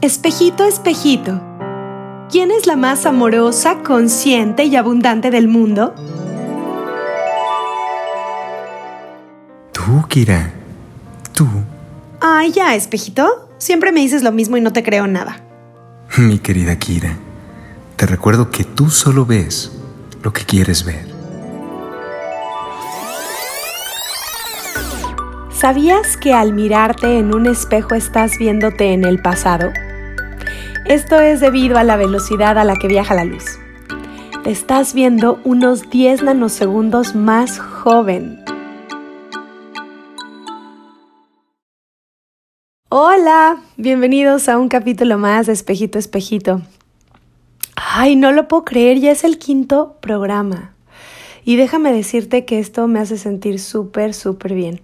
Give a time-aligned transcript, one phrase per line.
[0.00, 1.40] Espejito, espejito,
[2.30, 5.94] ¿quién es la más amorosa, consciente y abundante del mundo?
[9.72, 10.52] Tú, Kira.
[11.32, 11.46] Tú.
[12.20, 13.48] Ay, ya, espejito.
[13.58, 15.40] Siempre me dices lo mismo y no te creo nada.
[16.18, 17.16] Mi querida Kira,
[17.96, 19.72] te recuerdo que tú solo ves
[20.22, 21.14] lo que quieres ver.
[25.50, 29.70] ¿Sabías que al mirarte en un espejo estás viéndote en el pasado?
[30.86, 33.58] Esto es debido a la velocidad a la que viaja la luz.
[34.42, 38.44] Te estás viendo unos 10 nanosegundos más joven.
[42.90, 46.60] Hola, bienvenidos a un capítulo más de Espejito Espejito.
[47.76, 50.74] Ay, no lo puedo creer, ya es el quinto programa.
[51.46, 54.82] Y déjame decirte que esto me hace sentir súper, súper bien.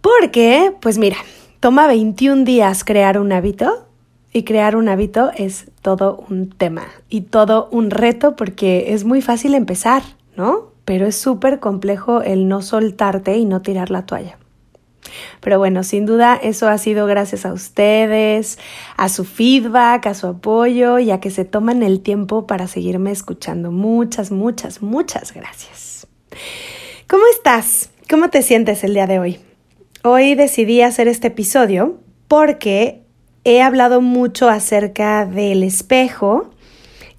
[0.00, 1.16] Porque, pues mira,
[1.58, 3.88] toma 21 días crear un hábito
[4.32, 9.20] y crear un hábito es todo un tema y todo un reto porque es muy
[9.20, 10.02] fácil empezar,
[10.36, 10.72] ¿no?
[10.84, 14.38] Pero es súper complejo el no soltarte y no tirar la toalla.
[15.40, 18.58] Pero bueno, sin duda eso ha sido gracias a ustedes,
[18.96, 23.10] a su feedback, a su apoyo y a que se toman el tiempo para seguirme
[23.10, 23.70] escuchando.
[23.70, 26.06] Muchas, muchas, muchas gracias.
[27.08, 27.90] ¿Cómo estás?
[28.08, 29.38] ¿Cómo te sientes el día de hoy?
[30.02, 33.01] Hoy decidí hacer este episodio porque
[33.44, 36.50] he hablado mucho acerca del espejo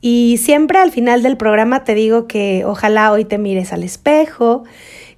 [0.02, 4.64] y siempre al final del programa te digo que ojalá hoy te mires al espejo,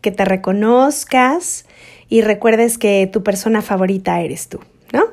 [0.01, 1.65] que te reconozcas
[2.09, 4.59] y recuerdes que tu persona favorita eres tú,
[4.93, 5.05] ¿no?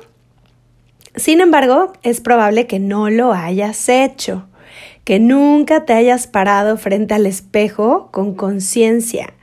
[1.15, 4.47] Sin embargo, es probable que no lo hayas hecho,
[5.03, 9.33] que nunca te hayas parado frente al espejo con conciencia.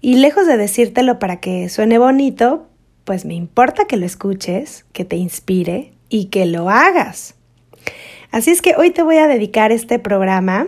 [0.00, 2.66] Y lejos de decírtelo para que suene bonito,
[3.04, 7.34] pues me importa que lo escuches, que te inspire y que lo hagas.
[8.30, 10.66] Así es que hoy te voy a dedicar este programa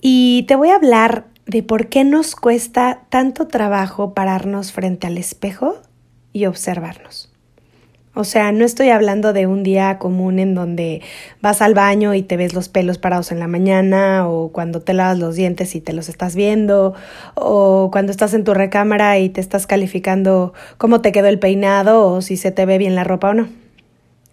[0.00, 5.18] y te voy a hablar de por qué nos cuesta tanto trabajo pararnos frente al
[5.18, 5.76] espejo
[6.32, 7.32] y observarnos.
[8.18, 11.02] O sea, no estoy hablando de un día común en donde
[11.42, 14.94] vas al baño y te ves los pelos parados en la mañana, o cuando te
[14.94, 16.94] lavas los dientes y te los estás viendo,
[17.34, 22.06] o cuando estás en tu recámara y te estás calificando cómo te quedó el peinado
[22.10, 23.50] o si se te ve bien la ropa o no.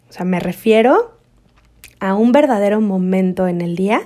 [0.09, 1.17] O sea, me refiero
[1.99, 4.01] a un verdadero momento en el día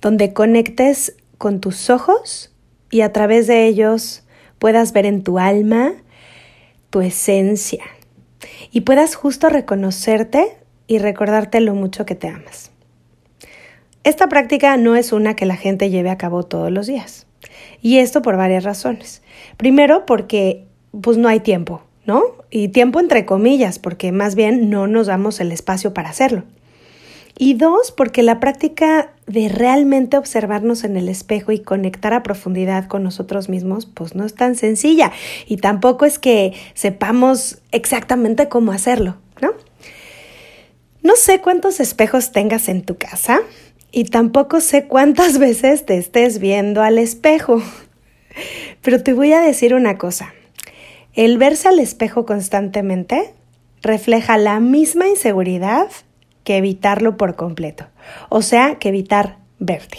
[0.00, 2.52] donde conectes con tus ojos
[2.92, 4.22] y a través de ellos
[4.60, 5.92] puedas ver en tu alma
[6.90, 7.82] tu esencia
[8.70, 12.70] y puedas justo reconocerte y recordarte lo mucho que te amas.
[14.04, 17.26] Esta práctica no es una que la gente lleve a cabo todos los días.
[17.82, 19.22] Y esto por varias razones.
[19.56, 20.64] Primero, porque
[21.00, 22.22] pues no hay tiempo, ¿no?
[22.50, 26.44] Y tiempo entre comillas, porque más bien no nos damos el espacio para hacerlo.
[27.38, 32.86] Y dos, porque la práctica de realmente observarnos en el espejo y conectar a profundidad
[32.86, 35.12] con nosotros mismos, pues no es tan sencilla.
[35.46, 39.52] Y tampoco es que sepamos exactamente cómo hacerlo, ¿no?
[41.02, 43.40] No sé cuántos espejos tengas en tu casa
[43.92, 47.62] y tampoco sé cuántas veces te estés viendo al espejo.
[48.80, 50.32] Pero te voy a decir una cosa.
[51.12, 53.34] El verse al espejo constantemente
[53.82, 55.88] refleja la misma inseguridad
[56.46, 57.86] que evitarlo por completo,
[58.28, 59.98] o sea, que evitar verte.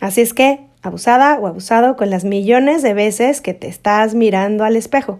[0.00, 4.62] Así es que, abusada o abusado con las millones de veces que te estás mirando
[4.62, 5.18] al espejo.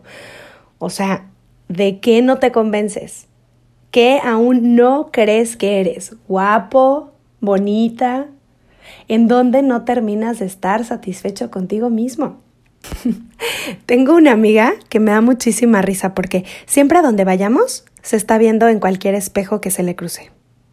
[0.78, 1.26] O sea,
[1.66, 3.26] ¿de qué no te convences?
[3.90, 6.14] ¿Qué aún no crees que eres?
[6.28, 7.10] ¿Guapo?
[7.40, 8.28] ¿Bonita?
[9.08, 12.38] ¿En dónde no terminas de estar satisfecho contigo mismo?
[13.86, 18.38] Tengo una amiga que me da muchísima risa porque siempre a donde vayamos se está
[18.38, 20.30] viendo en cualquier espejo que se le cruce.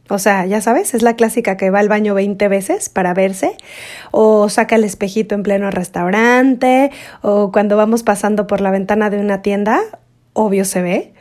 [0.07, 3.57] O sea, ya sabes, es la clásica que va al baño 20 veces para verse,
[4.11, 6.91] o saca el espejito en pleno restaurante,
[7.21, 9.81] o cuando vamos pasando por la ventana de una tienda,
[10.33, 11.13] obvio se ve,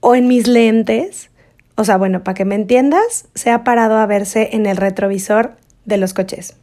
[0.00, 1.30] o en mis lentes.
[1.74, 5.56] O sea, bueno, para que me entiendas, se ha parado a verse en el retrovisor
[5.84, 6.56] de los coches.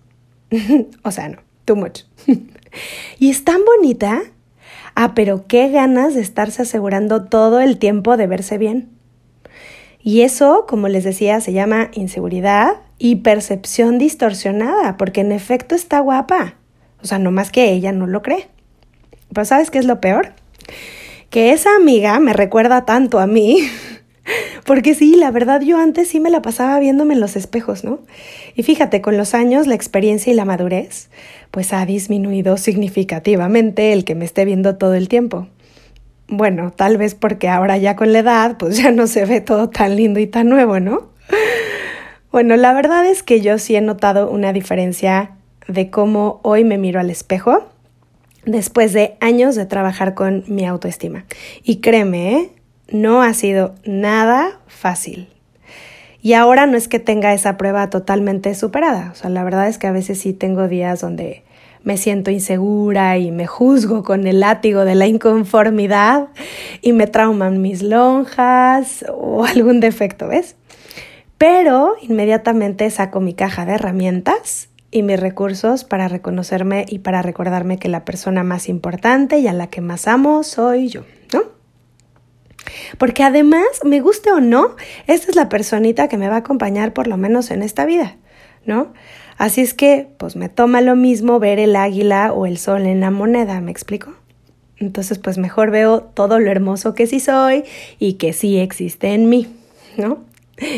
[1.03, 2.03] o sea, no, too much.
[3.19, 4.21] y es tan bonita.
[5.01, 8.89] Ah, pero qué ganas de estarse asegurando todo el tiempo de verse bien.
[10.03, 16.01] Y eso, como les decía, se llama inseguridad y percepción distorsionada, porque en efecto está
[16.01, 16.55] guapa.
[17.01, 18.49] O sea, no más que ella no lo cree.
[19.33, 20.33] Pero ¿sabes qué es lo peor?
[21.29, 23.69] Que esa amiga me recuerda tanto a mí,
[24.65, 27.99] porque sí, la verdad yo antes sí me la pasaba viéndome en los espejos, ¿no?
[28.53, 31.09] Y fíjate, con los años, la experiencia y la madurez,
[31.51, 35.47] pues ha disminuido significativamente el que me esté viendo todo el tiempo.
[36.27, 39.69] Bueno, tal vez porque ahora ya con la edad, pues ya no se ve todo
[39.69, 41.09] tan lindo y tan nuevo, ¿no?
[42.31, 45.31] Bueno, la verdad es que yo sí he notado una diferencia
[45.67, 47.67] de cómo hoy me miro al espejo
[48.45, 51.25] después de años de trabajar con mi autoestima.
[51.63, 52.49] Y créeme, ¿eh?
[52.91, 55.27] no ha sido nada fácil.
[56.21, 59.09] Y ahora no es que tenga esa prueba totalmente superada.
[59.11, 61.43] O sea, la verdad es que a veces sí tengo días donde
[61.83, 66.27] me siento insegura y me juzgo con el látigo de la inconformidad
[66.81, 70.55] y me trauman mis lonjas o algún defecto, ¿ves?
[71.37, 77.77] Pero inmediatamente saco mi caja de herramientas y mis recursos para reconocerme y para recordarme
[77.77, 81.03] que la persona más importante y a la que más amo soy yo.
[82.97, 84.75] Porque además, me guste o no,
[85.07, 88.17] esta es la personita que me va a acompañar por lo menos en esta vida,
[88.65, 88.93] ¿no?
[89.37, 92.99] Así es que, pues me toma lo mismo ver el águila o el sol en
[92.99, 94.13] la moneda, ¿me explico?
[94.77, 97.63] Entonces, pues mejor veo todo lo hermoso que sí soy
[97.99, 99.47] y que sí existe en mí,
[99.97, 100.19] ¿no?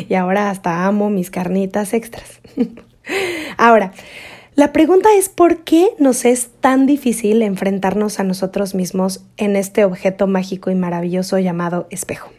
[0.08, 2.40] Y ahora hasta amo mis carnitas extras.
[3.58, 3.94] ahora,
[4.56, 9.86] la pregunta es por qué nos es tan difícil enfrentarnos a nosotros mismos en este
[9.86, 12.31] objeto mágico y maravilloso llamado espejo.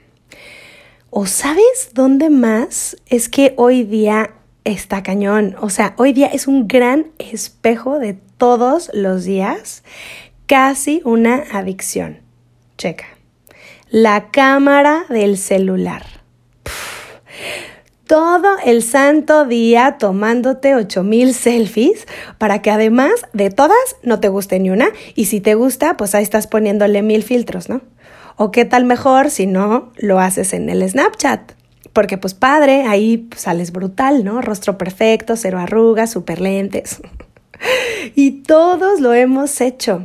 [1.08, 5.56] ¿O sabes dónde más es que hoy día está cañón?
[5.60, 9.82] O sea, hoy día es un gran espejo de todos los días,
[10.46, 12.18] casi una adicción.
[12.76, 13.06] Checa.
[13.90, 16.04] La cámara del celular
[18.12, 22.06] todo el santo día tomándote 8000 selfies
[22.36, 26.14] para que además de todas no te guste ni una y si te gusta pues
[26.14, 27.80] ahí estás poniéndole mil filtros, ¿no?
[28.36, 31.52] O qué tal mejor si no lo haces en el Snapchat.
[31.94, 34.42] Porque pues padre, ahí sales brutal, ¿no?
[34.42, 37.00] Rostro perfecto, cero arrugas, super lentes.
[38.14, 40.04] y todos lo hemos hecho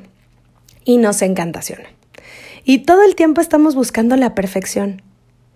[0.86, 1.90] y nos encantaciona.
[2.64, 5.02] Y todo el tiempo estamos buscando la perfección.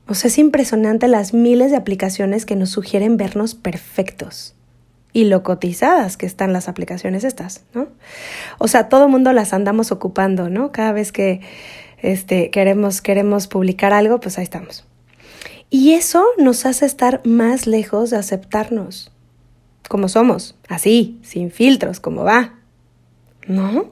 [0.08, 4.56] O sea, es impresionante las miles de aplicaciones que nos sugieren vernos perfectos
[5.14, 7.88] y lo cotizadas que están las aplicaciones estas, ¿no?
[8.58, 10.72] O sea, todo mundo las andamos ocupando, ¿no?
[10.72, 11.42] Cada vez que
[12.02, 14.86] este, queremos, queremos publicar algo, pues ahí estamos.
[15.70, 19.12] Y eso nos hace estar más lejos de aceptarnos,
[19.88, 22.56] como somos, así, sin filtros, como va,
[23.48, 23.92] ¿no?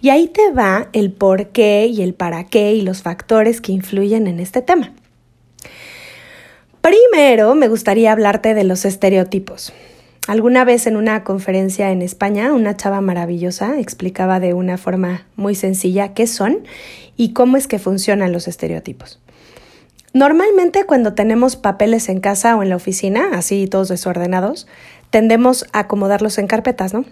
[0.00, 3.72] Y ahí te va el por qué y el para qué y los factores que
[3.72, 4.92] influyen en este tema.
[6.86, 9.72] Primero, me gustaría hablarte de los estereotipos.
[10.28, 15.56] Alguna vez en una conferencia en España, una chava maravillosa explicaba de una forma muy
[15.56, 16.58] sencilla qué son
[17.16, 19.18] y cómo es que funcionan los estereotipos.
[20.12, 24.68] Normalmente cuando tenemos papeles en casa o en la oficina, así todos desordenados,
[25.10, 27.04] tendemos a acomodarlos en carpetas, ¿no?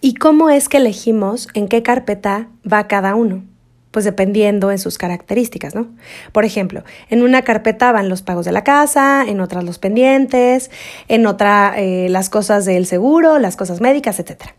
[0.00, 3.42] ¿Y cómo es que elegimos en qué carpeta va cada uno?
[3.90, 5.88] Pues dependiendo en sus características, ¿no?
[6.32, 10.70] Por ejemplo, en una carpeta van los pagos de la casa, en otras los pendientes,
[11.08, 14.50] en otra eh, las cosas del seguro, las cosas médicas, etc.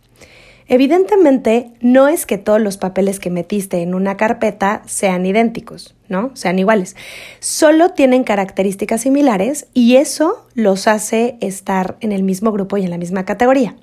[0.68, 6.30] Evidentemente, no es que todos los papeles que metiste en una carpeta sean idénticos, ¿no?
[6.36, 6.96] Sean iguales.
[7.40, 12.92] Solo tienen características similares y eso los hace estar en el mismo grupo y en
[12.92, 13.76] la misma categoría.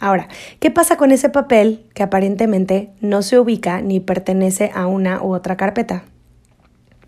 [0.00, 0.28] Ahora,
[0.60, 5.34] ¿qué pasa con ese papel que aparentemente no se ubica ni pertenece a una u
[5.34, 6.04] otra carpeta?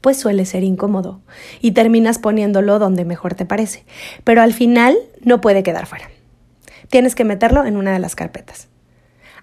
[0.01, 1.21] Pues suele ser incómodo
[1.61, 3.85] y terminas poniéndolo donde mejor te parece,
[4.25, 6.09] pero al final no puede quedar fuera.
[6.89, 8.69] Tienes que meterlo en una de las carpetas.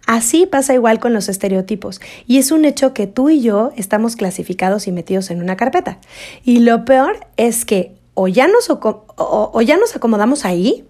[0.08, 4.16] Así pasa igual con los estereotipos, y es un hecho que tú y yo estamos
[4.16, 5.98] clasificados y metidos en una carpeta.
[6.44, 10.86] Y lo peor es que o ya nos, o ya nos acomodamos ahí,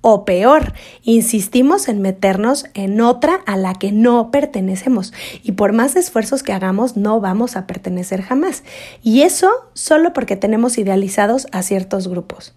[0.00, 5.12] o peor, insistimos en meternos en otra a la que no pertenecemos
[5.42, 8.62] y por más esfuerzos que hagamos no vamos a pertenecer jamás.
[9.02, 12.54] Y eso solo porque tenemos idealizados a ciertos grupos.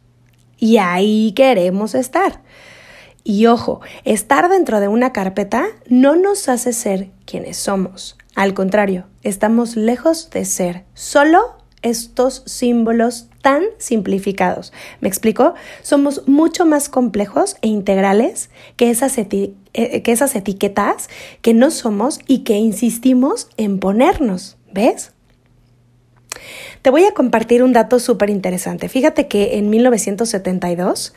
[0.57, 2.41] Y ahí queremos estar.
[3.23, 8.17] Y ojo, estar dentro de una carpeta no nos hace ser quienes somos.
[8.35, 14.73] Al contrario, estamos lejos de ser solo estos símbolos tan simplificados.
[14.99, 15.53] ¿Me explico?
[15.81, 21.09] Somos mucho más complejos e integrales que esas, eh, que esas etiquetas
[21.41, 24.57] que no somos y que insistimos en ponernos.
[24.73, 25.11] ¿Ves?
[26.81, 28.89] Te voy a compartir un dato súper interesante.
[28.89, 31.13] Fíjate que en 1972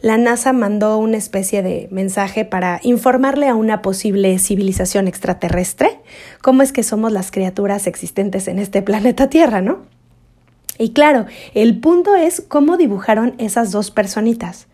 [0.00, 6.00] la NASA mandó una especie de mensaje para informarle a una posible civilización extraterrestre
[6.40, 9.97] cómo es que somos las criaturas existentes en este planeta Tierra, ¿no?
[10.78, 14.68] Y claro, el punto es cómo dibujaron esas dos personitas.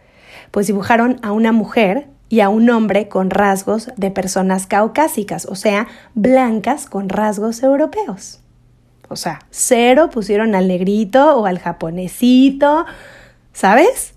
[0.51, 5.55] Pues dibujaron a una mujer y a un hombre con rasgos de personas caucásicas, o
[5.55, 8.41] sea, blancas con rasgos europeos.
[9.09, 12.87] O sea, cero pusieron al negrito o al japonesito,
[13.53, 14.15] ¿sabes?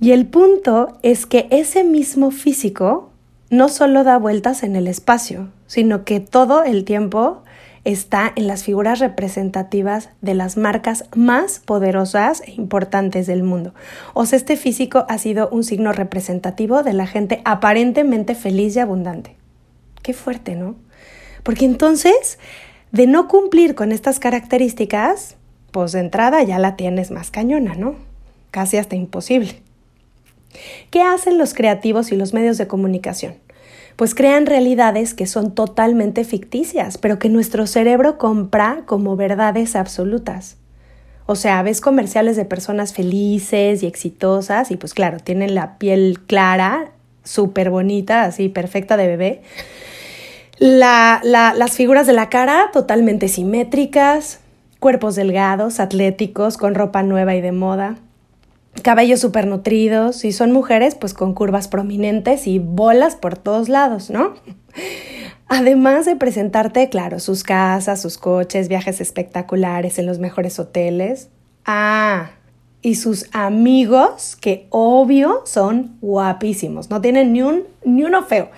[0.00, 3.10] Y el punto es que ese mismo físico
[3.50, 7.42] no solo da vueltas en el espacio, sino que todo el tiempo
[7.84, 13.74] está en las figuras representativas de las marcas más poderosas e importantes del mundo.
[14.14, 18.80] O sea, este físico ha sido un signo representativo de la gente aparentemente feliz y
[18.80, 19.36] abundante.
[20.02, 20.76] Qué fuerte, ¿no?
[21.42, 22.38] Porque entonces,
[22.92, 25.36] de no cumplir con estas características,
[25.70, 27.96] pues de entrada ya la tienes más cañona, ¿no?
[28.50, 29.62] Casi hasta imposible.
[30.90, 33.34] ¿Qué hacen los creativos y los medios de comunicación?
[33.98, 40.56] Pues crean realidades que son totalmente ficticias, pero que nuestro cerebro compra como verdades absolutas.
[41.26, 46.20] O sea, ves comerciales de personas felices y exitosas y pues claro, tienen la piel
[46.28, 46.92] clara,
[47.24, 49.42] súper bonita, así perfecta de bebé.
[50.60, 54.38] las figuras de la cara totalmente simétricas,
[54.78, 57.96] cuerpos delgados, atléticos, con ropa nueva y de moda
[58.82, 64.10] cabellos súper nutridos, y son mujeres, pues con curvas prominentes y bolas por todos lados,
[64.10, 64.34] ¿no?
[65.48, 71.30] Además de presentarte, claro, sus casas, sus coches, viajes espectaculares en los mejores hoteles.
[71.64, 72.32] Ah,
[72.80, 78.50] y sus amigos, que obvio son guapísimos, no tienen ni, un, ni uno feo,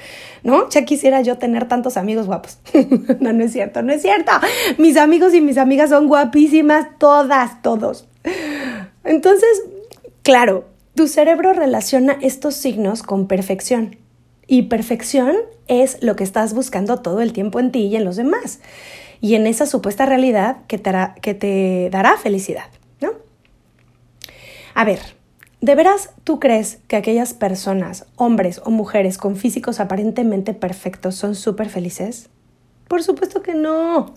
[0.43, 0.69] ¿no?
[0.69, 2.59] Ya quisiera yo tener tantos amigos guapos.
[3.21, 4.33] no, no es cierto, no es cierto.
[4.77, 8.09] Mis amigos y mis amigas son guapísimas, todas, todos.
[9.05, 9.63] Entonces,
[10.23, 13.97] Claro, tu cerebro relaciona estos signos con perfección.
[14.47, 15.37] Y perfección
[15.69, 18.61] es lo que estás buscando todo el tiempo en ti y en los demás.
[19.21, 22.67] Y en esa supuesta realidad que te, dará felicidad,
[23.01, 23.13] ¿no?
[24.75, 25.01] A ver,
[25.61, 31.35] ¿de veras tú crees que aquellas personas, hombres o mujeres con físicos aparentemente perfectos son
[31.35, 32.29] súper felices?
[32.89, 34.15] Por supuesto que no.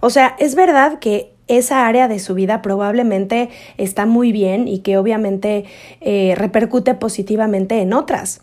[0.00, 4.80] O sea, es verdad que esa área de su vida probablemente está muy bien y
[4.80, 5.64] que obviamente
[6.00, 8.40] eh, repercute positivamente en otras.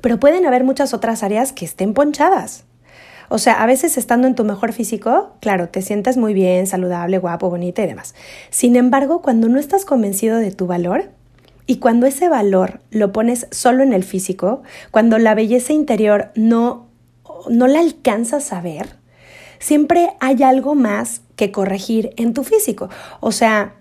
[0.00, 2.64] Pero pueden haber muchas otras áreas que estén ponchadas.
[3.28, 7.18] O sea, a veces estando en tu mejor físico, claro, te sientes muy bien, saludable,
[7.18, 8.14] guapo, bonita y demás.
[8.50, 11.10] Sin embargo, cuando no estás convencido de tu valor
[11.66, 16.86] y cuando ese valor lo pones solo en el físico, cuando la belleza interior no,
[17.48, 18.96] no la alcanzas a ver,
[19.58, 22.88] siempre hay algo más que corregir en tu físico.
[23.20, 23.74] O sea,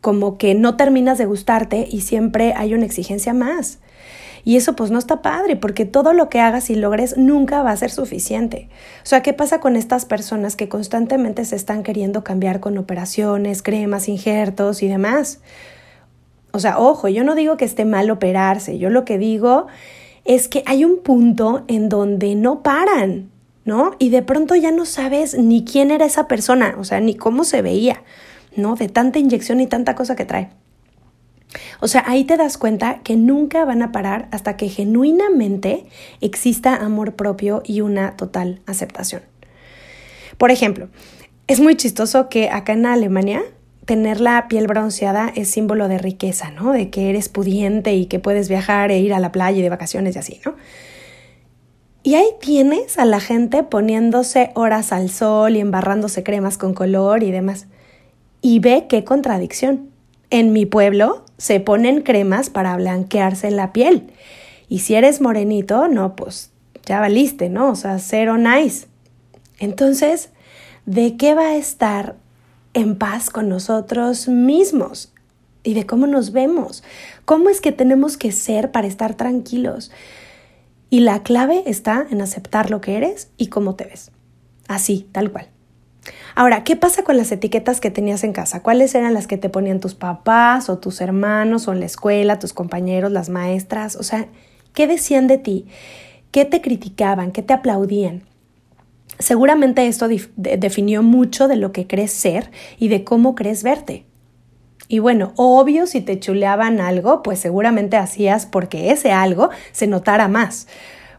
[0.00, 3.80] como que no terminas de gustarte y siempre hay una exigencia más.
[4.44, 7.72] Y eso pues no está padre, porque todo lo que hagas y logres nunca va
[7.72, 8.68] a ser suficiente.
[9.02, 13.64] O sea, ¿qué pasa con estas personas que constantemente se están queriendo cambiar con operaciones,
[13.64, 15.40] cremas, injertos y demás?
[16.52, 19.66] O sea, ojo, yo no digo que esté mal operarse, yo lo que digo
[20.24, 23.32] es que hay un punto en donde no paran.
[23.66, 23.96] ¿No?
[23.98, 27.44] Y de pronto ya no sabes ni quién era esa persona, o sea, ni cómo
[27.44, 28.02] se veía,
[28.56, 28.76] ¿no?
[28.76, 30.50] De tanta inyección y tanta cosa que trae.
[31.80, 35.86] O sea, ahí te das cuenta que nunca van a parar hasta que genuinamente
[36.20, 39.22] exista amor propio y una total aceptación.
[40.38, 40.88] Por ejemplo,
[41.46, 43.42] es muy chistoso que acá en Alemania
[43.84, 46.72] tener la piel bronceada es símbolo de riqueza, ¿no?
[46.72, 49.70] De que eres pudiente y que puedes viajar e ir a la playa y de
[49.70, 50.54] vacaciones y así, ¿no?
[52.06, 57.24] Y ahí tienes a la gente poniéndose horas al sol y embarrándose cremas con color
[57.24, 57.66] y demás.
[58.40, 59.90] Y ve qué contradicción.
[60.30, 64.12] En mi pueblo se ponen cremas para blanquearse la piel.
[64.68, 66.52] Y si eres morenito, no, pues
[66.84, 67.70] ya valiste, ¿no?
[67.70, 68.86] O sea, cero nice.
[69.58, 70.28] Entonces,
[70.84, 72.14] ¿de qué va a estar
[72.72, 75.12] en paz con nosotros mismos?
[75.64, 76.84] Y de cómo nos vemos.
[77.24, 79.90] ¿Cómo es que tenemos que ser para estar tranquilos?
[80.88, 84.12] Y la clave está en aceptar lo que eres y cómo te ves.
[84.68, 85.48] Así, tal cual.
[86.34, 88.62] Ahora, ¿qué pasa con las etiquetas que tenías en casa?
[88.62, 92.38] ¿Cuáles eran las que te ponían tus papás o tus hermanos o en la escuela,
[92.38, 93.96] tus compañeros, las maestras?
[93.96, 94.28] O sea,
[94.72, 95.66] ¿qué decían de ti?
[96.30, 97.32] ¿Qué te criticaban?
[97.32, 98.22] ¿Qué te aplaudían?
[99.18, 104.04] Seguramente esto definió mucho de lo que crees ser y de cómo crees verte.
[104.88, 110.28] Y bueno, obvio, si te chuleaban algo, pues seguramente hacías porque ese algo se notara
[110.28, 110.68] más,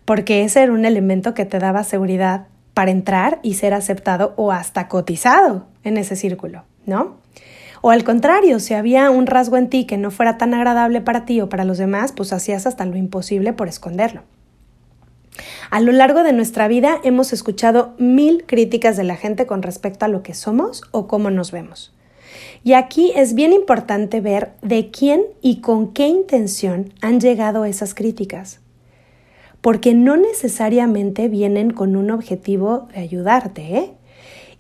[0.06, 4.52] porque ese era un elemento que te daba seguridad para entrar y ser aceptado o
[4.52, 7.18] hasta cotizado en ese círculo, ¿no?
[7.82, 11.26] O al contrario, si había un rasgo en ti que no fuera tan agradable para
[11.26, 14.22] ti o para los demás, pues hacías hasta lo imposible por esconderlo.
[15.70, 20.06] A lo largo de nuestra vida hemos escuchado mil críticas de la gente con respecto
[20.06, 21.94] a lo que somos o cómo nos vemos.
[22.68, 27.94] Y aquí es bien importante ver de quién y con qué intención han llegado esas
[27.94, 28.60] críticas.
[29.62, 33.92] porque no necesariamente vienen con un objetivo de ayudarte, ¿eh?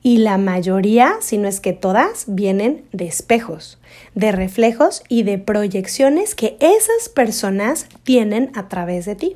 [0.01, 3.77] Y la mayoría, si no es que todas, vienen de espejos,
[4.15, 9.35] de reflejos y de proyecciones que esas personas tienen a través de ti.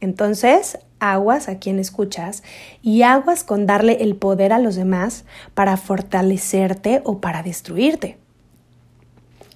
[0.00, 2.42] Entonces, aguas a quien escuchas
[2.82, 5.24] y aguas con darle el poder a los demás
[5.54, 8.18] para fortalecerte o para destruirte.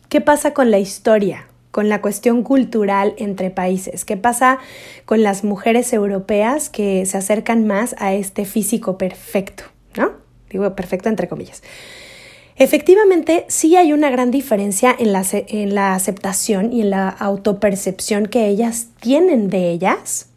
[0.09, 1.47] ¿Qué pasa con la historia?
[1.73, 4.05] con la cuestión cultural entre países?
[4.05, 4.59] ¿Qué pasa
[5.07, 9.65] con las mujeres europeas que se acercan más a este físico perfecto?
[9.97, 10.13] ¿No?
[10.51, 11.63] Digo perfecto entre comillas.
[12.57, 18.27] Efectivamente, sí hay una gran diferencia en la, en la aceptación y en la autopercepción
[18.27, 20.29] que ellas tienen de ellas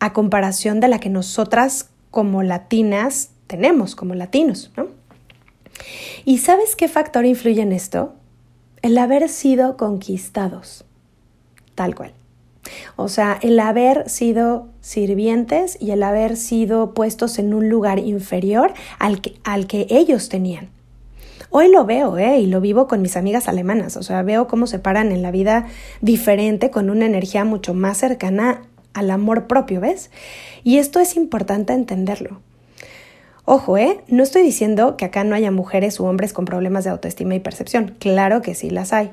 [0.00, 4.88] a comparación de la que nosotras como latinas tenemos, como latinos, ¿no?
[6.24, 8.14] ¿Y sabes qué factor influye en esto?
[8.82, 10.84] El haber sido conquistados,
[11.74, 12.12] tal cual.
[12.96, 18.74] O sea, el haber sido sirvientes y el haber sido puestos en un lugar inferior
[18.98, 20.68] al que, al que ellos tenían.
[21.50, 22.40] Hoy lo veo, ¿eh?
[22.40, 23.96] Y lo vivo con mis amigas alemanas.
[23.96, 25.66] O sea, veo cómo se paran en la vida
[26.02, 28.62] diferente, con una energía mucho más cercana
[28.98, 30.10] al amor propio, ¿ves?
[30.64, 32.40] Y esto es importante entenderlo.
[33.44, 34.00] Ojo, ¿eh?
[34.08, 37.40] No estoy diciendo que acá no haya mujeres u hombres con problemas de autoestima y
[37.40, 37.96] percepción.
[37.98, 39.12] Claro que sí las hay.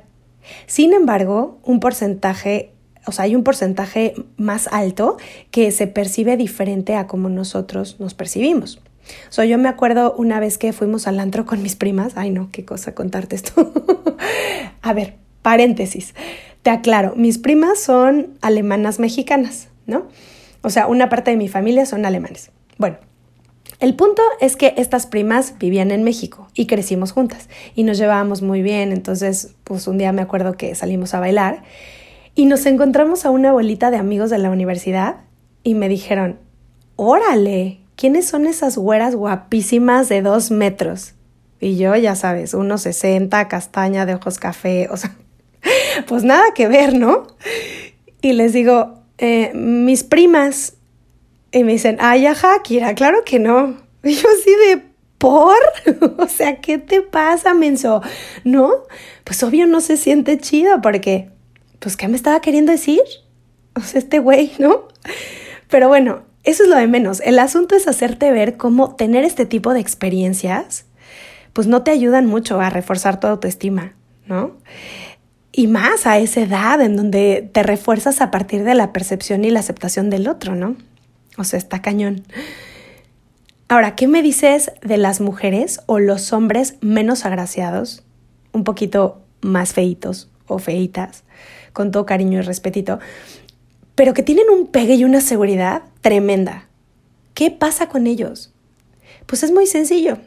[0.67, 2.73] Sin embargo, un porcentaje,
[3.05, 5.15] o sea, hay un porcentaje más alto
[5.51, 8.81] que se percibe diferente a como nosotros nos percibimos.
[9.31, 12.13] Yo me acuerdo una vez que fuimos al antro con mis primas.
[12.15, 13.71] Ay, no, qué cosa contarte esto.
[14.81, 16.13] a ver, paréntesis.
[16.61, 19.69] Te aclaro, mis primas son alemanas mexicanas.
[19.85, 20.07] ¿No?
[20.61, 22.51] O sea, una parte de mi familia son alemanes.
[22.77, 22.97] Bueno,
[23.79, 28.41] el punto es que estas primas vivían en México y crecimos juntas y nos llevábamos
[28.41, 31.63] muy bien, entonces pues un día me acuerdo que salimos a bailar
[32.35, 35.17] y nos encontramos a una abuelita de amigos de la universidad
[35.63, 36.39] y me dijeron,
[36.95, 41.13] órale, ¿quiénes son esas güeras guapísimas de dos metros?
[41.59, 45.15] Y yo, ya sabes, unos 60, castaña de ojos café, o sea,
[46.07, 47.27] pues nada que ver, ¿no?
[48.21, 50.73] Y les digo, eh, mis primas
[51.51, 53.77] y me dicen, ay, ajá, Kira, claro que no.
[54.03, 54.83] Y yo así de,
[55.17, 55.57] ¿por?
[56.19, 58.01] o sea, ¿qué te pasa, menso?
[58.43, 58.71] ¿No?
[59.23, 61.29] Pues obvio no se siente chido porque,
[61.79, 63.01] pues, ¿qué me estaba queriendo decir?
[63.75, 64.87] O sea, este güey, ¿no?
[65.69, 67.21] Pero bueno, eso es lo de menos.
[67.21, 70.85] El asunto es hacerte ver cómo tener este tipo de experiencias,
[71.53, 73.95] pues no te ayudan mucho a reforzar tu autoestima,
[74.27, 74.51] ¿no?
[75.57, 79.51] Y más a esa edad en donde te refuerzas a partir de la percepción y
[79.51, 80.75] la aceptación del otro, ¿no?
[81.37, 82.23] O sea, está cañón.
[83.69, 88.03] Ahora, ¿qué me dices de las mujeres o los hombres menos agraciados,
[88.51, 91.23] un poquito más feitos o feitas,
[91.71, 92.99] con todo cariño y respetito,
[93.95, 96.67] pero que tienen un pegue y una seguridad tremenda?
[97.33, 98.53] ¿Qué pasa con ellos?
[99.25, 100.17] Pues es muy sencillo.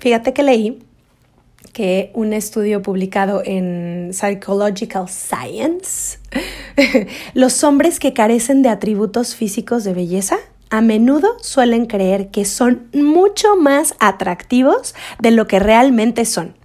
[0.00, 0.82] Fíjate que leí
[1.74, 6.18] que un estudio publicado en Psychological Science,
[7.34, 10.38] los hombres que carecen de atributos físicos de belleza
[10.70, 16.56] a menudo suelen creer que son mucho más atractivos de lo que realmente son.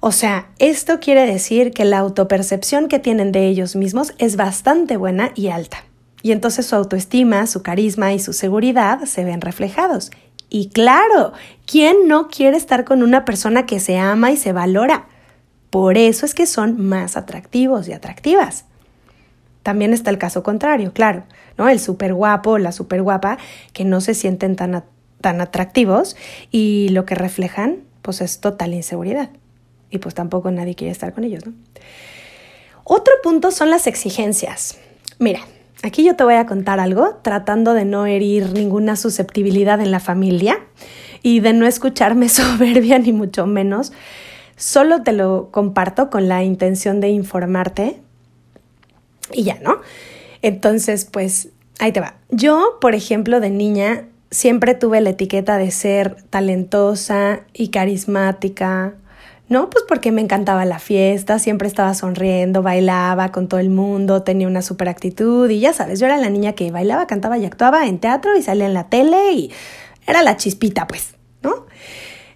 [0.00, 4.96] O sea, esto quiere decir que la autopercepción que tienen de ellos mismos es bastante
[4.96, 5.84] buena y alta.
[6.22, 10.10] Y entonces su autoestima, su carisma y su seguridad se ven reflejados.
[10.54, 11.32] Y claro,
[11.66, 15.08] ¿quién no quiere estar con una persona que se ama y se valora?
[15.68, 18.64] Por eso es que son más atractivos y atractivas.
[19.64, 21.24] También está el caso contrario, claro,
[21.58, 21.68] ¿no?
[21.68, 23.36] El súper guapo o la súper guapa
[23.72, 24.84] que no se sienten tan,
[25.20, 26.16] tan atractivos
[26.52, 29.30] y lo que reflejan, pues es total inseguridad.
[29.90, 31.52] Y pues tampoco nadie quiere estar con ellos, ¿no?
[32.84, 34.78] Otro punto son las exigencias.
[35.18, 35.40] Mira,
[35.84, 40.00] Aquí yo te voy a contar algo tratando de no herir ninguna susceptibilidad en la
[40.00, 40.58] familia
[41.22, 43.92] y de no escucharme soberbia ni mucho menos.
[44.56, 48.00] Solo te lo comparto con la intención de informarte
[49.30, 49.82] y ya, ¿no?
[50.40, 52.14] Entonces, pues ahí te va.
[52.30, 58.94] Yo, por ejemplo, de niña siempre tuve la etiqueta de ser talentosa y carismática,
[59.48, 59.70] ¿no?
[59.70, 64.48] Pues porque me encantaba la fiesta, siempre estaba sonriendo, bailaba con todo el mundo, tenía
[64.48, 67.86] una super actitud y ya sabes, yo era la niña que bailaba, cantaba y actuaba
[67.86, 69.52] en teatro y salía en la tele y
[70.06, 71.66] era la chispita, pues, ¿no?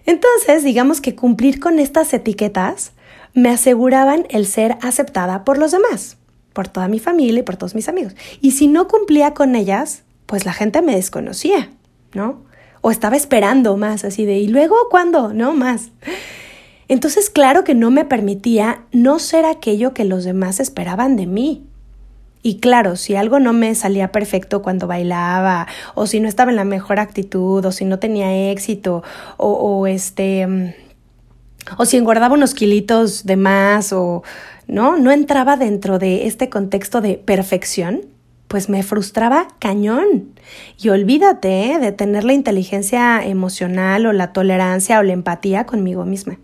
[0.05, 2.93] Entonces, digamos que cumplir con estas etiquetas
[3.33, 6.17] me aseguraban el ser aceptada por los demás,
[6.53, 8.15] por toda mi familia y por todos mis amigos.
[8.41, 11.69] Y si no cumplía con ellas, pues la gente me desconocía,
[12.13, 12.43] ¿no?
[12.81, 15.33] O estaba esperando más, así de, ¿y luego cuándo?
[15.33, 15.89] No, más.
[16.89, 21.63] Entonces, claro que no me permitía no ser aquello que los demás esperaban de mí.
[22.41, 26.57] Y claro, si algo no me salía perfecto cuando bailaba, o si no estaba en
[26.57, 29.03] la mejor actitud, o si no tenía éxito,
[29.37, 30.73] o, o este, mm,
[31.77, 34.23] o si engordaba unos kilitos de más, o
[34.67, 38.01] no, no entraba dentro de este contexto de perfección,
[38.47, 40.33] pues me frustraba cañón.
[40.81, 41.79] Y olvídate ¿eh?
[41.79, 46.39] de tener la inteligencia emocional o la tolerancia o la empatía conmigo misma.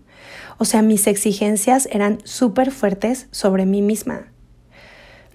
[0.58, 4.28] O sea, mis exigencias eran súper fuertes sobre mí misma.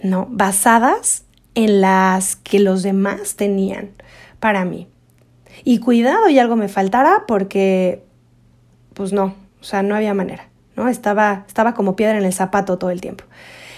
[0.04, 0.28] ¿no?
[0.30, 1.24] Basadas
[1.56, 3.92] en las que los demás tenían
[4.40, 4.88] para mí.
[5.64, 8.04] Y cuidado y algo me faltara porque,
[8.94, 10.88] pues no, o sea, no había manera, ¿no?
[10.88, 13.26] Estaba, estaba como piedra en el zapato todo el tiempo.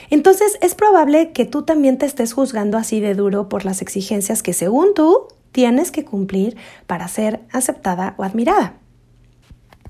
[0.09, 4.43] Entonces es probable que tú también te estés juzgando así de duro por las exigencias
[4.43, 6.55] que según tú tienes que cumplir
[6.87, 8.75] para ser aceptada o admirada.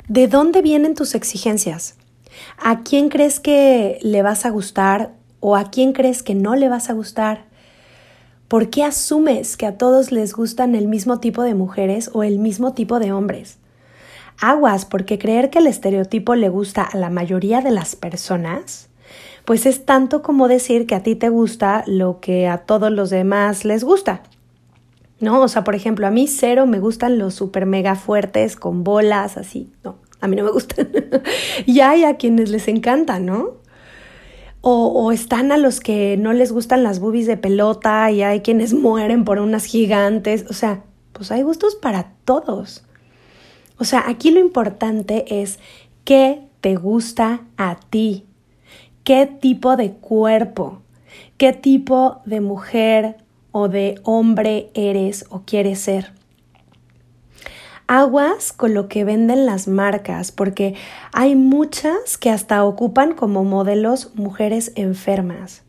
[0.08, 1.96] ¿De dónde vienen tus exigencias?
[2.58, 5.14] ¿A quién crees que le vas a gustar
[5.46, 7.44] ¿O a quién crees que no le vas a gustar?
[8.48, 12.40] ¿Por qué asumes que a todos les gustan el mismo tipo de mujeres o el
[12.40, 13.58] mismo tipo de hombres?
[14.40, 18.88] Aguas, porque creer que el estereotipo le gusta a la mayoría de las personas,
[19.44, 23.10] pues es tanto como decir que a ti te gusta lo que a todos los
[23.10, 24.24] demás les gusta.
[25.24, 25.40] ¿No?
[25.40, 29.38] O sea, por ejemplo, a mí cero me gustan los super mega fuertes con bolas
[29.38, 29.72] así.
[29.82, 30.90] No, a mí no me gustan.
[31.66, 33.62] y hay a quienes les encanta, ¿no?
[34.60, 38.74] O, están a los que no les gustan las boobies de pelota y hay quienes
[38.74, 40.46] mueren por unas gigantes.
[40.50, 40.84] O sea,
[41.14, 42.84] pues hay gustos para todos.
[43.78, 45.58] O sea, aquí lo importante es
[46.04, 48.26] qué te gusta a ti,
[49.06, 50.82] qué tipo de cuerpo,
[51.38, 53.23] qué tipo de mujer
[53.54, 56.12] o de hombre eres o quieres ser.
[57.88, 60.76] Aguas con lo que venden las marcas, porque
[61.14, 65.64] hay muchas que hasta ocupan como modelos mujeres enfermas.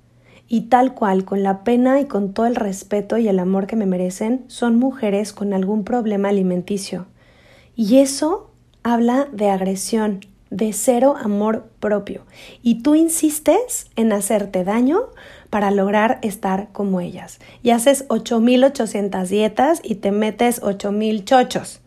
[0.49, 3.77] Y tal cual, con la pena y con todo el respeto y el amor que
[3.77, 7.07] me merecen, son mujeres con algún problema alimenticio.
[7.77, 8.51] Y eso
[8.83, 10.21] habla de agresión,
[10.51, 12.23] de cero amor propio.
[12.63, 15.01] Y tú insistes en hacerte daño
[15.55, 17.39] para lograr estar como ellas.
[17.63, 21.81] Y haces 8800 dietas y te metes 8000 chochos.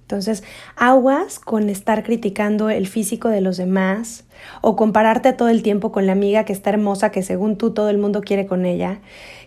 [0.00, 0.42] Entonces,
[0.74, 4.24] aguas con estar criticando el físico de los demás
[4.62, 7.90] o compararte todo el tiempo con la amiga que está hermosa, que según tú todo
[7.90, 9.00] el mundo quiere con ella,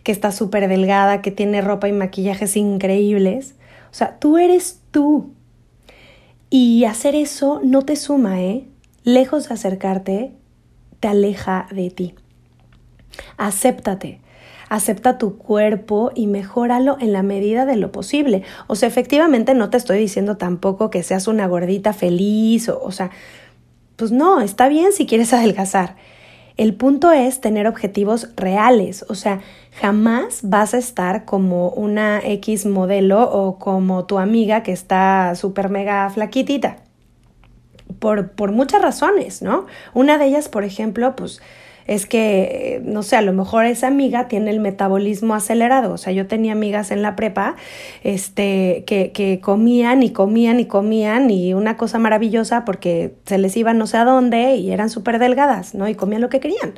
[0.03, 3.55] que está súper delgada, que tiene ropa y maquillajes increíbles.
[3.89, 5.31] O sea, tú eres tú.
[6.51, 8.67] Y hacer eso no te suma, ¿eh?
[9.03, 10.31] Lejos de acercarte,
[10.99, 12.13] te aleja de ti.
[13.37, 14.19] Acéptate,
[14.69, 18.43] acepta tu cuerpo y mejóralo en la medida de lo posible.
[18.67, 22.91] O sea, efectivamente no te estoy diciendo tampoco que seas una gordita feliz, o, o
[22.91, 23.11] sea,
[23.95, 25.95] pues no, está bien si quieres adelgazar.
[26.57, 29.41] El punto es tener objetivos reales, o sea,
[29.79, 35.69] jamás vas a estar como una X modelo o como tu amiga que está súper
[35.69, 36.77] mega flaquitita.
[37.99, 39.67] Por, por muchas razones, ¿no?
[39.93, 41.41] Una de ellas, por ejemplo, pues
[41.87, 45.93] es que, no sé, a lo mejor esa amiga tiene el metabolismo acelerado.
[45.93, 47.55] O sea, yo tenía amigas en la prepa
[48.03, 53.55] este, que, que comían y comían y comían y una cosa maravillosa porque se les
[53.55, 55.87] iba no sé a dónde y eran súper delgadas, ¿no?
[55.87, 56.73] Y comían lo que querían.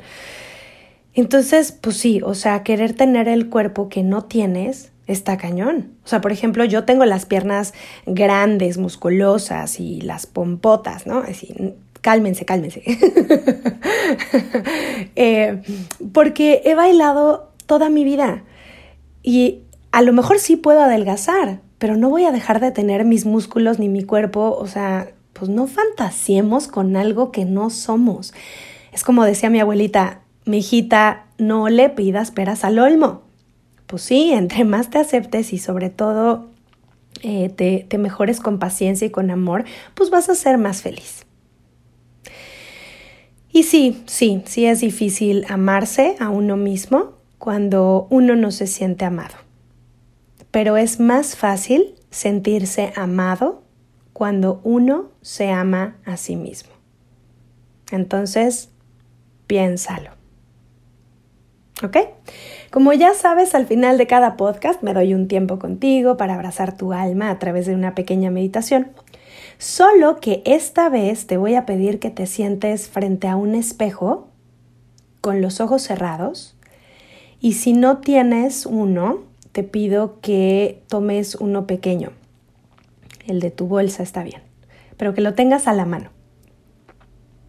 [1.14, 5.92] Entonces, pues sí, o sea, querer tener el cuerpo que no tienes está cañón.
[6.04, 7.74] O sea, por ejemplo, yo tengo las piernas
[8.06, 11.18] grandes, musculosas y las pompotas, ¿no?
[11.18, 11.52] Así,
[12.00, 12.82] cálmense, cálmense.
[15.16, 15.62] Eh,
[16.12, 18.42] porque he bailado toda mi vida
[19.22, 23.26] y a lo mejor sí puedo adelgazar, pero no voy a dejar de tener mis
[23.26, 28.34] músculos ni mi cuerpo, o sea, pues no fantasiemos con algo que no somos.
[28.92, 33.22] Es como decía mi abuelita, mi hijita, no le pidas peras al olmo.
[33.86, 36.48] Pues sí, entre más te aceptes y sobre todo
[37.22, 41.26] eh, te, te mejores con paciencia y con amor, pues vas a ser más feliz.
[43.52, 49.04] Y sí, sí, sí es difícil amarse a uno mismo cuando uno no se siente
[49.04, 49.34] amado.
[50.50, 53.62] Pero es más fácil sentirse amado
[54.12, 56.70] cuando uno se ama a sí mismo.
[57.90, 58.70] Entonces,
[59.46, 60.10] piénsalo.
[61.82, 61.96] ¿Ok?
[62.70, 66.76] Como ya sabes, al final de cada podcast me doy un tiempo contigo para abrazar
[66.76, 68.88] tu alma a través de una pequeña meditación
[69.60, 74.26] Solo que esta vez te voy a pedir que te sientes frente a un espejo
[75.20, 76.56] con los ojos cerrados
[77.42, 79.18] y si no tienes uno,
[79.52, 82.12] te pido que tomes uno pequeño.
[83.26, 84.40] El de tu bolsa está bien,
[84.96, 86.08] pero que lo tengas a la mano.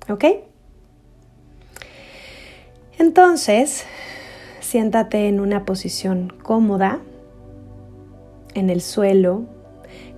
[0.09, 0.25] ¿Ok?
[2.99, 3.85] Entonces,
[4.59, 6.99] siéntate en una posición cómoda,
[8.53, 9.45] en el suelo,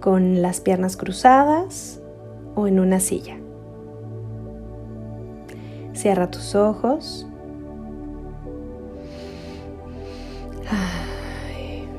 [0.04, 2.02] con las piernas cruzadas
[2.56, 3.38] o en una silla.
[5.94, 7.26] Cierra tus ojos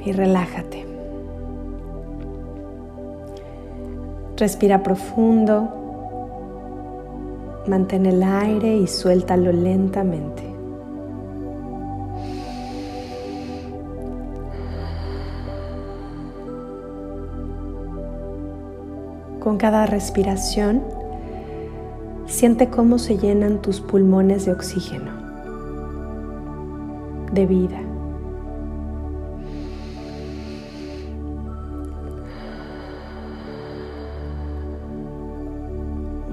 [0.05, 0.85] y relájate.
[4.37, 5.71] Respira profundo,
[7.67, 10.54] mantén el aire y suéltalo lentamente.
[19.45, 20.83] Con cada respiración,
[22.25, 25.13] siente cómo se llenan tus pulmones de oxígeno,
[27.31, 27.79] de vida.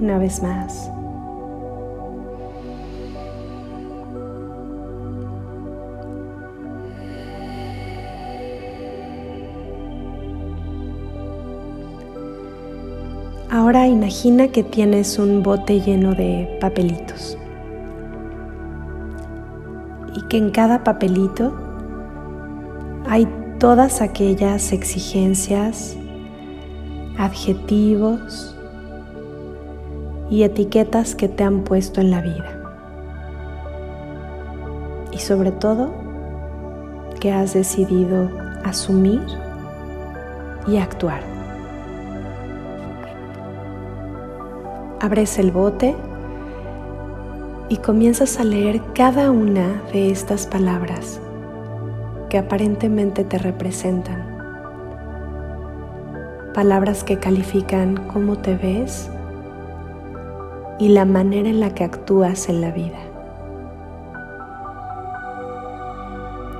[0.00, 0.90] Una vez más.
[14.02, 17.38] Imagina que tienes un bote lleno de papelitos
[20.16, 21.54] y que en cada papelito
[23.08, 23.28] hay
[23.60, 25.96] todas aquellas exigencias,
[27.16, 28.56] adjetivos
[30.28, 32.60] y etiquetas que te han puesto en la vida.
[35.12, 35.92] Y sobre todo,
[37.20, 38.28] que has decidido
[38.64, 39.22] asumir
[40.66, 41.31] y actuar.
[45.02, 45.96] Abres el bote
[47.68, 51.20] y comienzas a leer cada una de estas palabras
[52.30, 54.30] que aparentemente te representan.
[56.54, 59.10] Palabras que califican cómo te ves
[60.78, 63.00] y la manera en la que actúas en la vida.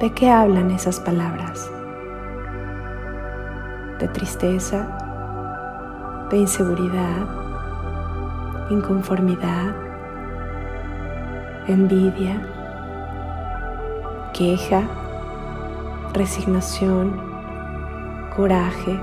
[0.00, 1.70] ¿De qué hablan esas palabras?
[4.00, 4.88] ¿De tristeza?
[6.28, 7.41] ¿De inseguridad?
[8.70, 9.74] Inconformidad,
[11.66, 12.40] envidia,
[14.32, 14.82] queja,
[16.12, 17.20] resignación,
[18.36, 18.98] coraje,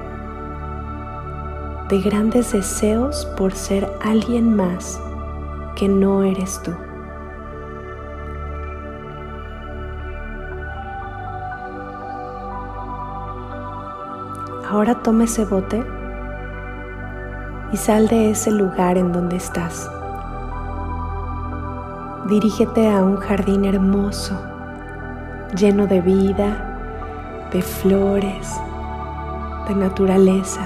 [1.90, 5.02] de grandes deseos por ser alguien más
[5.76, 6.72] que no eres tú.
[14.70, 15.84] Ahora toma ese bote
[17.72, 19.90] y sal de ese lugar en donde estás.
[22.28, 24.40] Dirígete a un jardín hermoso,
[25.56, 28.60] lleno de vida, de flores,
[29.68, 30.62] de naturaleza.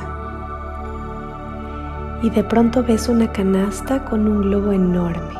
[2.21, 5.33] Y de pronto ves una canasta con un globo enorme.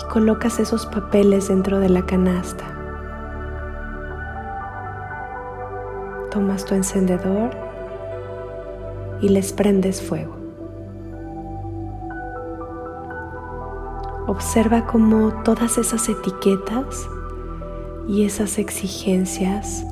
[0.00, 2.64] Y colocas esos papeles dentro de la canasta.
[6.30, 7.67] Tomas tu encendedor
[9.20, 10.36] y les prendes fuego.
[14.26, 17.08] Observa cómo todas esas etiquetas
[18.06, 19.86] y esas exigencias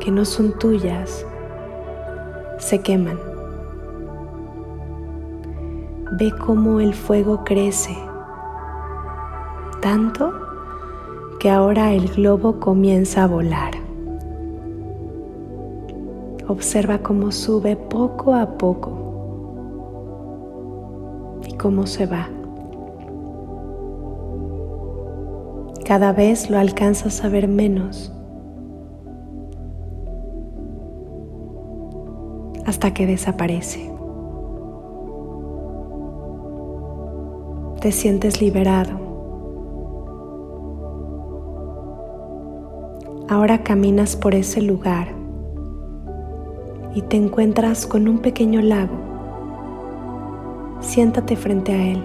[0.00, 1.26] que no son tuyas
[2.58, 3.18] se queman.
[6.18, 7.96] Ve cómo el fuego crece
[9.84, 10.32] tanto
[11.38, 13.83] que ahora el globo comienza a volar.
[16.46, 18.90] Observa cómo sube poco a poco
[21.46, 22.28] y cómo se va.
[25.86, 28.12] Cada vez lo alcanzas a ver menos
[32.66, 33.90] hasta que desaparece.
[37.80, 39.02] Te sientes liberado.
[43.28, 45.13] Ahora caminas por ese lugar
[46.94, 48.94] y te encuentras con un pequeño lago.
[50.80, 52.04] Siéntate frente a él.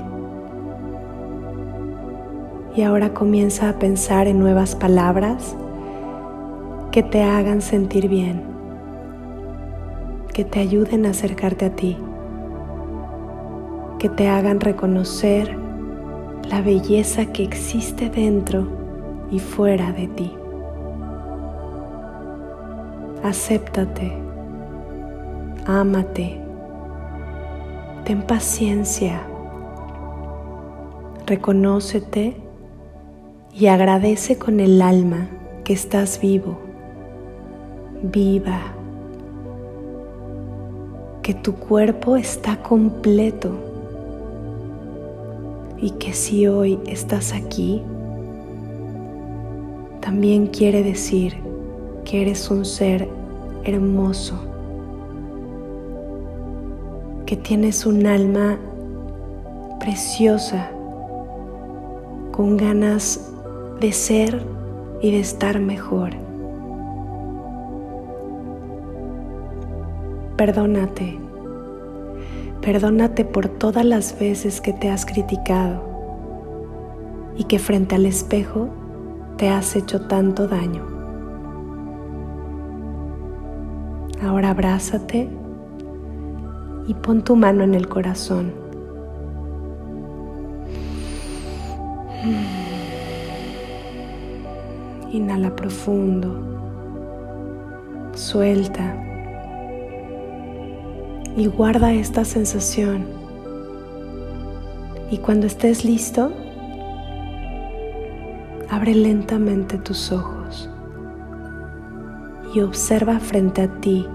[2.75, 5.55] Y ahora comienza a pensar en nuevas palabras
[6.91, 8.41] que te hagan sentir bien,
[10.33, 11.97] que te ayuden a acercarte a ti,
[13.99, 15.55] que te hagan reconocer
[16.49, 18.67] la belleza que existe dentro
[19.29, 20.33] y fuera de ti.
[23.23, 24.28] Acéptate
[25.69, 26.35] ámate,
[28.03, 29.21] ten paciencia,
[31.27, 32.35] reconócete
[33.53, 35.27] y agradece con el alma
[35.63, 36.57] que estás vivo,
[38.01, 38.59] viva,
[41.21, 43.51] que tu cuerpo está completo,
[45.77, 47.83] y que si hoy estás aquí,
[50.01, 51.35] también quiere decir
[52.05, 53.07] que eres un ser
[53.63, 54.48] hermoso,
[57.29, 58.57] que tienes un alma
[59.79, 60.71] preciosa,
[62.31, 63.31] con ganas
[63.79, 64.43] de ser
[64.99, 66.09] y de estar mejor.
[70.37, 71.19] Perdónate,
[72.63, 75.83] perdónate por todas las veces que te has criticado
[77.37, 78.69] y que frente al espejo
[79.37, 80.83] te has hecho tanto daño.
[84.19, 85.38] Ahora abrázate
[86.89, 88.51] y pon tu mano en el corazón.
[95.11, 96.35] Inhala profundo.
[98.15, 98.95] Suelta.
[101.37, 103.05] Y guarda esta sensación.
[105.11, 106.31] Y cuando estés listo,
[108.67, 110.67] abre lentamente tus ojos
[112.55, 114.07] y observa frente a ti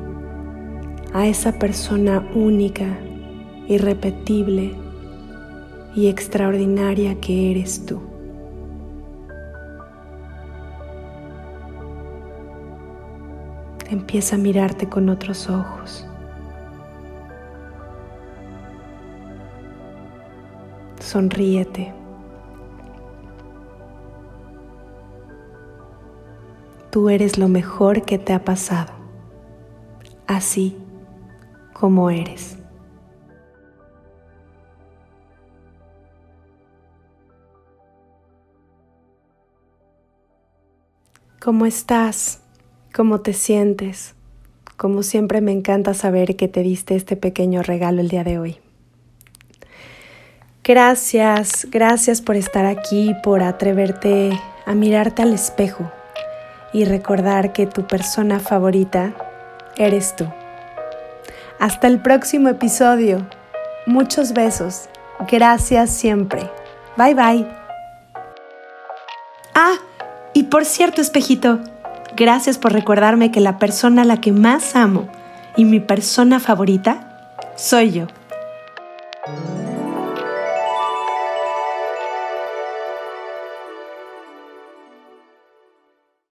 [1.14, 2.98] a esa persona única,
[3.68, 4.74] irrepetible
[5.94, 8.03] y extraordinaria que eres tú.
[13.88, 16.05] Empieza a mirarte con otros ojos.
[20.98, 21.94] Sonríete.
[26.90, 28.92] Tú eres lo mejor que te ha pasado,
[30.27, 30.84] así
[31.85, 32.57] como eres.
[41.42, 42.40] ¿Cómo estás?
[42.94, 44.14] ¿Cómo te sientes?
[44.79, 48.57] Como siempre me encanta saber que te diste este pequeño regalo el día de hoy.
[50.64, 54.31] Gracias, gracias por estar aquí, por atreverte
[54.64, 55.92] a mirarte al espejo
[56.73, 59.14] y recordar que tu persona favorita
[59.77, 60.25] eres tú.
[61.59, 63.27] Hasta el próximo episodio.
[63.87, 64.88] Muchos besos.
[65.31, 66.51] Gracias siempre.
[66.97, 67.47] Bye bye.
[69.55, 69.75] Ah,
[70.33, 71.61] y por cierto, espejito,
[72.17, 75.09] gracias por recordarme que la persona a la que más amo
[75.57, 78.07] y mi persona favorita soy yo.